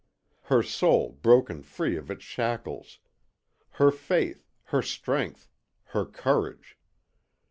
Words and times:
Her 0.45 0.63
soul 0.63 1.11
broken 1.21 1.61
free 1.61 1.95
of 1.95 2.09
its 2.09 2.23
shackles! 2.23 2.97
Her 3.73 3.91
faith, 3.91 4.49
her 4.63 4.81
strength, 4.81 5.47
her 5.89 6.07
courage! 6.07 6.75